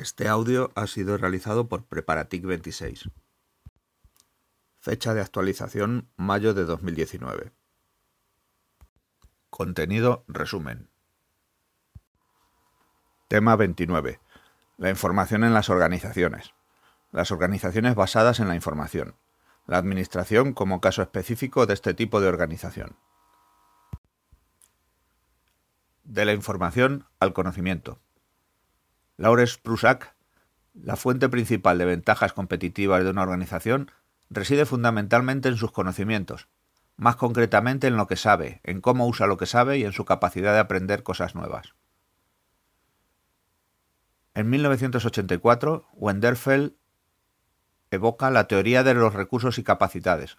[0.00, 3.10] Este audio ha sido realizado por Preparatic 26.
[4.78, 7.52] Fecha de actualización mayo de 2019.
[9.50, 10.88] Contenido resumen.
[13.28, 14.20] Tema 29.
[14.78, 16.54] La información en las organizaciones.
[17.12, 19.16] Las organizaciones basadas en la información.
[19.66, 22.96] La administración como caso específico de este tipo de organización.
[26.04, 28.00] De la información al conocimiento.
[29.20, 30.14] Lawrence Prusak,
[30.72, 33.90] la fuente principal de ventajas competitivas de una organización
[34.30, 36.48] reside fundamentalmente en sus conocimientos,
[36.96, 40.06] más concretamente en lo que sabe, en cómo usa lo que sabe y en su
[40.06, 41.74] capacidad de aprender cosas nuevas.
[44.32, 46.72] En 1984, Wenderfeld
[47.90, 50.38] evoca la teoría de los recursos y capacidades,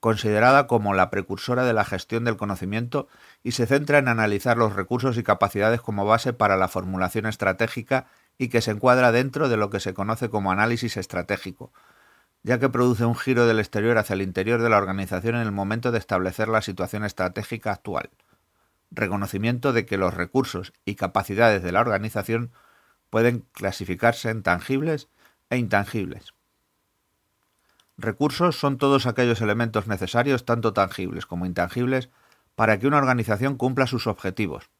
[0.00, 3.08] considerada como la precursora de la gestión del conocimiento
[3.42, 8.06] y se centra en analizar los recursos y capacidades como base para la formulación estratégica
[8.38, 11.72] y que se encuadra dentro de lo que se conoce como análisis estratégico,
[12.44, 15.52] ya que produce un giro del exterior hacia el interior de la organización en el
[15.52, 18.10] momento de establecer la situación estratégica actual.
[18.90, 22.52] Reconocimiento de que los recursos y capacidades de la organización
[23.10, 25.08] pueden clasificarse en tangibles
[25.50, 26.37] e intangibles.
[27.98, 32.10] Recursos son todos aquellos elementos necesarios, tanto tangibles como intangibles,
[32.54, 34.70] para que una organización cumpla sus objetivos,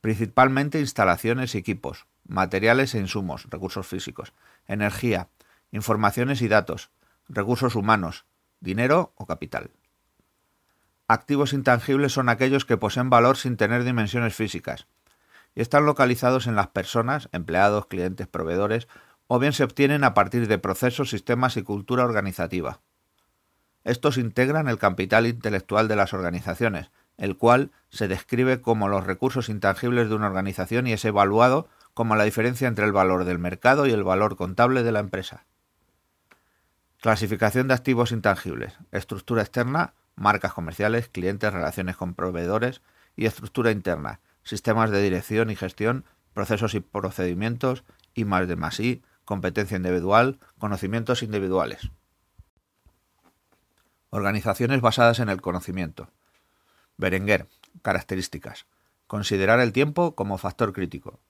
[0.00, 4.32] principalmente instalaciones y equipos, materiales e insumos, recursos físicos,
[4.66, 5.28] energía,
[5.70, 6.90] informaciones y datos,
[7.28, 8.24] recursos humanos,
[8.58, 9.70] dinero o capital.
[11.06, 14.88] Activos intangibles son aquellos que poseen valor sin tener dimensiones físicas
[15.54, 18.88] y están localizados en las personas, empleados, clientes, proveedores
[19.34, 22.82] o bien se obtienen a partir de procesos, sistemas y cultura organizativa.
[23.82, 29.48] Estos integran el capital intelectual de las organizaciones, el cual se describe como los recursos
[29.48, 33.86] intangibles de una organización y es evaluado como la diferencia entre el valor del mercado
[33.86, 35.46] y el valor contable de la empresa.
[37.00, 38.74] Clasificación de activos intangibles.
[38.90, 42.82] Estructura externa, marcas comerciales, clientes, relaciones con proveedores
[43.16, 46.04] y estructura interna, sistemas de dirección y gestión,
[46.34, 47.82] procesos y procedimientos,
[48.14, 51.90] y más de más I, competencia individual, conocimientos individuales.
[54.10, 56.10] Organizaciones basadas en el conocimiento.
[56.96, 57.48] Berenguer,
[57.82, 58.66] características.
[59.06, 61.20] Considerar el tiempo como factor crítico.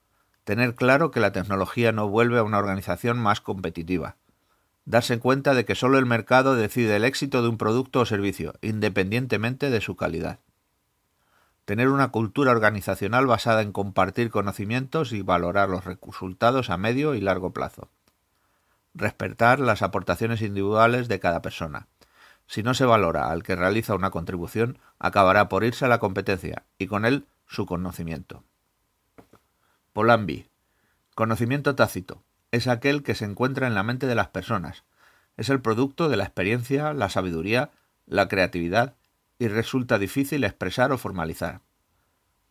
[0.43, 4.17] Tener claro que la tecnología no vuelve a una organización más competitiva.
[4.85, 8.53] Darse cuenta de que solo el mercado decide el éxito de un producto o servicio,
[8.61, 10.39] independientemente de su calidad
[11.65, 17.21] tener una cultura organizacional basada en compartir conocimientos y valorar los resultados a medio y
[17.21, 17.89] largo plazo.
[18.93, 21.87] Respetar las aportaciones individuales de cada persona.
[22.47, 26.63] Si no se valora al que realiza una contribución, acabará por irse a la competencia
[26.77, 28.43] y con él su conocimiento.
[29.93, 30.49] Polambi.
[31.15, 32.23] Conocimiento tácito.
[32.51, 34.83] Es aquel que se encuentra en la mente de las personas.
[35.37, 37.71] Es el producto de la experiencia, la sabiduría,
[38.05, 38.95] la creatividad
[39.39, 41.61] y resulta difícil expresar o formalizar.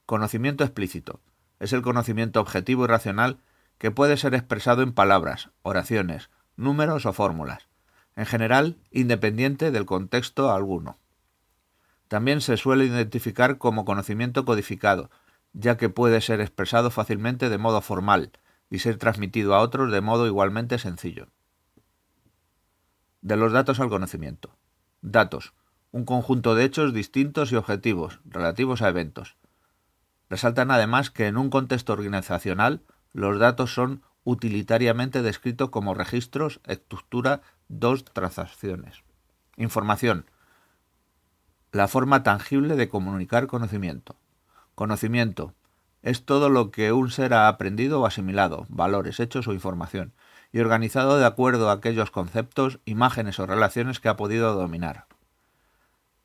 [0.06, 1.20] Conocimiento explícito.
[1.60, 3.38] Es el conocimiento objetivo y racional
[3.78, 7.68] que puede ser expresado en palabras, oraciones, números o fórmulas,
[8.16, 10.98] en general independiente del contexto alguno.
[12.08, 15.10] También se suele identificar como conocimiento codificado,
[15.52, 18.32] ya que puede ser expresado fácilmente de modo formal
[18.70, 21.28] y ser transmitido a otros de modo igualmente sencillo.
[23.20, 24.56] De los datos al conocimiento.
[25.00, 25.54] Datos
[25.92, 29.36] un conjunto de hechos distintos y objetivos relativos a eventos.
[30.30, 32.82] Resaltan además que en un contexto organizacional
[33.12, 39.02] los datos son utilitariamente descritos como registros, estructura, dos transacciones.
[39.58, 40.24] Información.
[41.72, 44.16] La forma tangible de comunicar conocimiento.
[44.74, 45.54] Conocimiento.
[46.02, 50.14] Es todo lo que un ser ha aprendido o asimilado, valores, hechos o información,
[50.52, 55.06] y organizado de acuerdo a aquellos conceptos, imágenes o relaciones que ha podido dominar.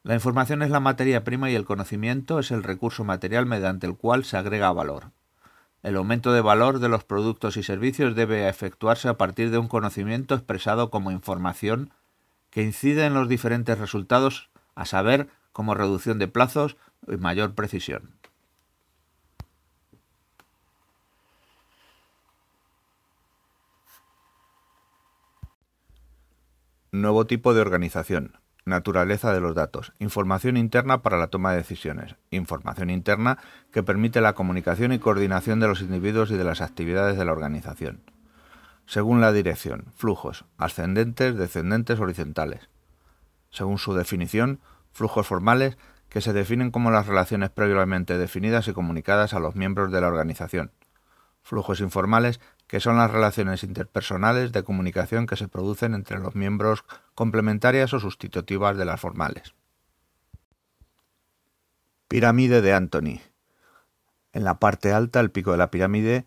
[0.07, 3.97] La información es la materia prima y el conocimiento es el recurso material mediante el
[3.97, 5.11] cual se agrega valor.
[5.83, 9.67] El aumento de valor de los productos y servicios debe efectuarse a partir de un
[9.67, 11.91] conocimiento expresado como información
[12.51, 18.13] que incide en los diferentes resultados, a saber, como reducción de plazos y mayor precisión.
[26.93, 28.46] Nuevo tipo de organización.
[28.67, 29.93] Naturaleza de los datos.
[29.97, 32.17] Información interna para la toma de decisiones.
[32.31, 33.37] Información interna
[33.71, 37.31] que permite la comunicación y coordinación de los individuos y de las actividades de la
[37.31, 38.01] organización.
[38.85, 42.69] Según la dirección, flujos ascendentes, descendentes, horizontales.
[43.51, 44.59] Según su definición,
[44.91, 45.77] flujos formales
[46.09, 50.07] que se definen como las relaciones previamente definidas y comunicadas a los miembros de la
[50.07, 50.73] organización.
[51.41, 56.83] Flujos informales, que son las relaciones interpersonales de comunicación que se producen entre los miembros
[57.15, 59.55] complementarias o sustitutivas de las formales.
[62.07, 63.21] Pirámide de Anthony.
[64.33, 66.25] En la parte alta, el pico de la pirámide,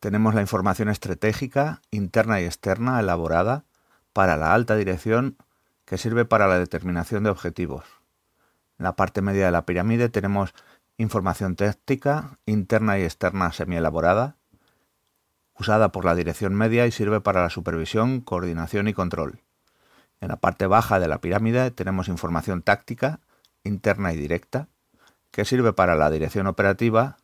[0.00, 3.64] tenemos la información estratégica, interna y externa, elaborada
[4.12, 5.36] para la alta dirección
[5.84, 7.84] que sirve para la determinación de objetivos.
[8.78, 10.54] En la parte media de la pirámide tenemos
[10.98, 14.36] información táctica, interna y externa semi-elaborada,
[15.58, 19.40] usada por la dirección media y sirve para la supervisión, coordinación y control.
[20.20, 23.20] En la parte baja de la pirámide tenemos información táctica,
[23.64, 24.68] interna y directa,
[25.30, 27.18] que sirve para la dirección operativa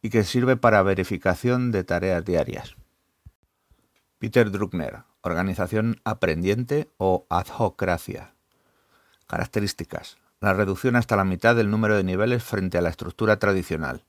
[0.00, 2.76] y que sirve para verificación de tareas diarias.
[4.18, 8.34] Peter Druckner, Organización aprendiente o adhocracia.
[9.26, 10.16] Características.
[10.40, 14.04] La reducción hasta la mitad del número de niveles frente a la estructura tradicional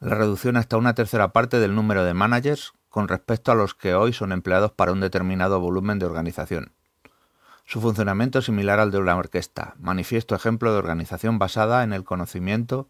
[0.00, 3.94] la reducción hasta una tercera parte del número de managers con respecto a los que
[3.94, 6.72] hoy son empleados para un determinado volumen de organización.
[7.64, 12.04] Su funcionamiento es similar al de una orquesta, manifiesto ejemplo de organización basada en el
[12.04, 12.88] conocimiento,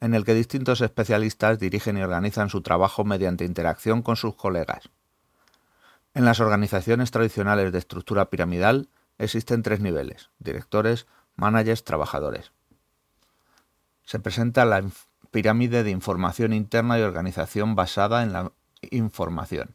[0.00, 4.90] en el que distintos especialistas dirigen y organizan su trabajo mediante interacción con sus colegas.
[6.14, 8.88] En las organizaciones tradicionales de estructura piramidal
[9.18, 11.06] existen tres niveles, directores,
[11.36, 12.52] managers, trabajadores.
[14.04, 14.78] Se presenta la
[15.30, 18.52] pirámide de información interna y organización basada en la
[18.90, 19.74] información.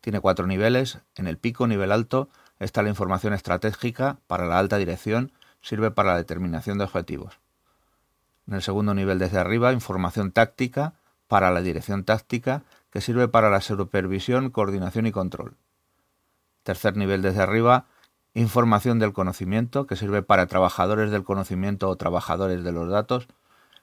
[0.00, 0.98] Tiene cuatro niveles.
[1.16, 2.28] En el pico, nivel alto,
[2.58, 7.38] está la información estratégica para la alta dirección, sirve para la determinación de objetivos.
[8.46, 10.94] En el segundo nivel desde arriba, información táctica
[11.28, 15.56] para la dirección táctica, que sirve para la supervisión, coordinación y control.
[16.62, 17.86] Tercer nivel desde arriba,
[18.34, 23.28] información del conocimiento, que sirve para trabajadores del conocimiento o trabajadores de los datos,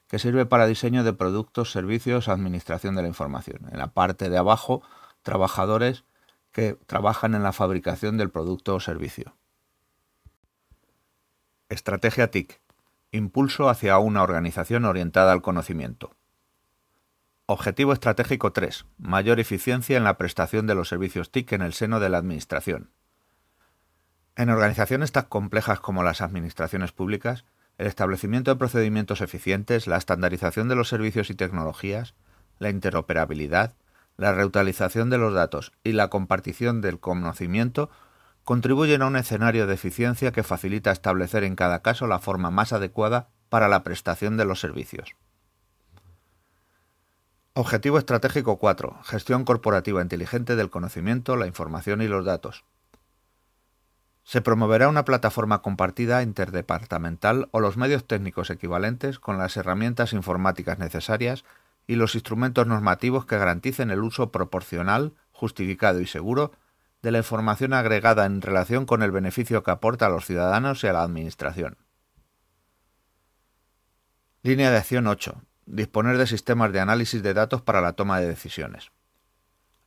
[0.09, 3.69] que sirve para diseño de productos, servicios, administración de la información.
[3.71, 4.81] En la parte de abajo,
[5.21, 6.03] trabajadores
[6.51, 9.35] que trabajan en la fabricación del producto o servicio.
[11.69, 12.59] Estrategia TIC.
[13.11, 16.15] Impulso hacia una organización orientada al conocimiento.
[17.45, 18.85] Objetivo estratégico 3.
[18.97, 22.91] Mayor eficiencia en la prestación de los servicios TIC en el seno de la Administración.
[24.35, 27.45] En organizaciones tan complejas como las administraciones públicas,
[27.79, 32.13] el establecimiento de procedimientos eficientes, la estandarización de los servicios y tecnologías,
[32.59, 33.73] la interoperabilidad,
[34.17, 37.89] la reutilización de los datos y la compartición del conocimiento
[38.43, 42.73] contribuyen a un escenario de eficiencia que facilita establecer en cada caso la forma más
[42.73, 45.15] adecuada para la prestación de los servicios.
[47.53, 49.03] Objetivo estratégico 4.
[49.03, 52.65] Gestión corporativa inteligente del conocimiento, la información y los datos.
[54.29, 60.77] Se promoverá una plataforma compartida interdepartamental o los medios técnicos equivalentes con las herramientas informáticas
[60.77, 61.45] necesarias
[61.87, 66.51] y los instrumentos normativos que garanticen el uso proporcional, justificado y seguro
[67.01, 70.87] de la información agregada en relación con el beneficio que aporta a los ciudadanos y
[70.87, 71.77] a la Administración.
[74.43, 75.41] Línea de acción 8.
[75.65, 78.91] Disponer de sistemas de análisis de datos para la toma de decisiones.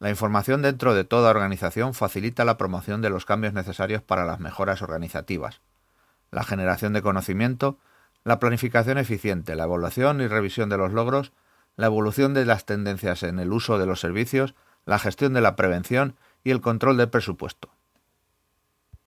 [0.02, 4.40] La información dentro de toda organización facilita la promoción de los cambios necesarios para las
[4.40, 5.60] mejoras organizativas,
[6.32, 7.78] la generación de conocimiento,
[8.25, 11.31] la planificación eficiente, la evaluación y revisión de los logros,
[11.76, 14.56] la evolución de las tendencias en el uso de los servicios,
[14.87, 17.71] la gestión de la prevención y el control del presupuesto.